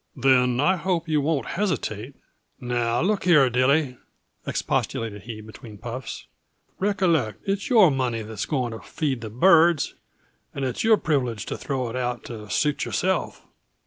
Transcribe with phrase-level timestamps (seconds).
[0.15, 2.15] "Then I hope you won't hesitate"
[2.59, 3.99] "Now look here, Dilly,"
[4.47, 6.25] expostulated he, between puffs.
[6.79, 9.93] "Recollect, it's your money that's going to feed the birds
[10.55, 13.45] and it's your privilege to throw it out to suit yourself.